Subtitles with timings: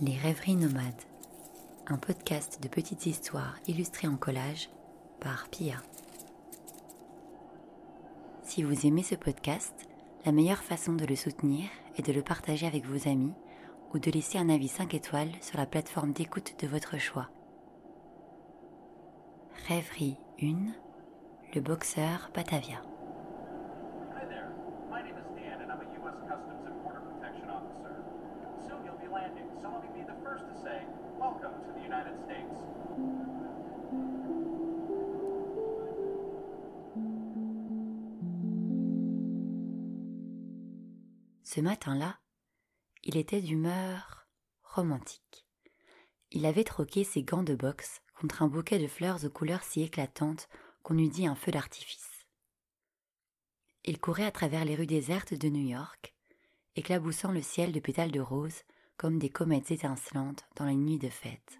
[0.00, 1.02] Les rêveries nomades,
[1.88, 4.70] un podcast de petites histoires illustrées en collage
[5.18, 5.74] par Pia.
[8.44, 9.74] Si vous aimez ce podcast,
[10.24, 13.34] la meilleure façon de le soutenir est de le partager avec vos amis
[13.92, 17.28] ou de laisser un avis 5 étoiles sur la plateforme d'écoute de votre choix.
[19.66, 20.46] Rêverie 1,
[21.56, 22.82] le boxeur Batavia.
[24.14, 24.52] Hi there.
[24.90, 26.14] My name is Dan, and I'm a U.S.
[26.28, 28.04] Customs and Border Protection officer.
[28.66, 29.46] Soon you'll be landing,
[29.94, 30.82] be the first to say,
[31.18, 32.54] welcome to the United States.
[41.42, 42.18] Ce matin-là,
[43.04, 44.28] il était d'humeur
[44.62, 45.46] romantique.
[46.30, 49.82] Il avait troqué ses gants de boxe contre un bouquet de fleurs aux couleurs si
[49.82, 50.48] éclatantes
[50.82, 52.26] qu'on eût dit un feu d'artifice.
[53.84, 56.14] Il courait à travers les rues désertes de New York,
[56.78, 58.62] éclaboussant le ciel de pétales de rose
[58.96, 61.58] comme des comètes étincelantes dans les nuits de fête.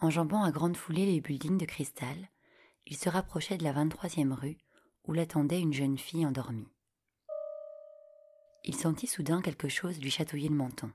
[0.00, 2.30] Enjambant à grande foulée les buildings de cristal,
[2.86, 4.56] il se rapprochait de la 23e rue
[5.04, 6.72] où l'attendait une jeune fille endormie.
[8.64, 10.90] Il sentit soudain quelque chose lui chatouiller le menton.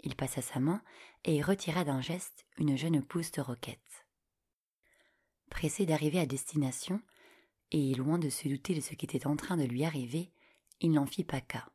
[0.00, 0.82] Il passa sa main
[1.24, 4.06] et retira d'un geste une jeune pousse de roquette.
[5.50, 7.02] Pressé d'arriver à destination,
[7.76, 10.30] et loin de se douter de ce qui était en train de lui arriver,
[10.80, 11.66] il n'en fit pas cas.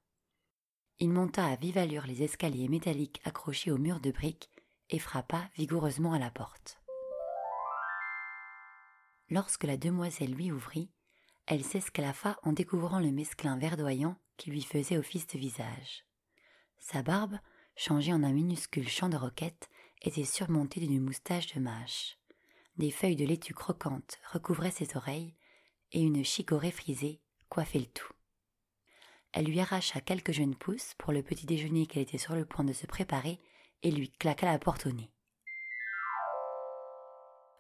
[1.00, 4.50] Il monta à vive allure les escaliers métalliques accrochés au mur de briques
[4.90, 6.80] et frappa vigoureusement à la porte.
[9.30, 10.90] Lorsque la demoiselle lui ouvrit,
[11.48, 16.06] elle s'esclaffa en découvrant le mesclin verdoyant qui lui faisait office de visage.
[16.78, 17.38] Sa barbe,
[17.76, 19.70] changée en un minuscule champ de roquette,
[20.02, 22.18] était surmontée d'une moustache de mâche.
[22.78, 25.36] Des feuilles de laitue croquantes recouvraient ses oreilles,
[25.92, 28.14] et une chicorée frisée coiffait le tout.
[29.32, 32.66] Elle lui arracha quelques jeunes pousses pour le petit déjeuner qu'elle était sur le point
[32.66, 33.40] de se préparer
[33.84, 35.12] et lui claqua la porte au nez.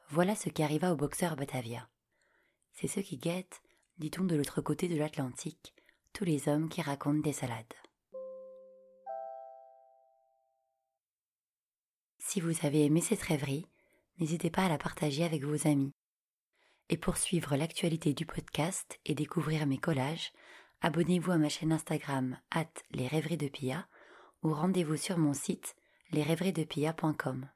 [0.09, 1.88] Voilà ce qui arriva au boxeur Batavia.
[2.72, 3.62] C'est ce qui guette,
[4.00, 5.75] dit-on de l'autre côté de l'Atlantique,
[6.13, 7.73] tous les hommes qui racontent des salades.
[12.18, 13.66] Si vous avez aimé cette rêverie,
[14.19, 15.94] n'hésitez pas à la partager avec vos amis.
[16.89, 20.31] Et pour suivre l'actualité du podcast et découvrir mes collages,
[20.81, 23.88] abonnez-vous à ma chaîne Instagram at les rêveries de Pia
[24.41, 25.75] ou rendez-vous sur mon site
[26.11, 27.50] lesrêveriesdepia.com.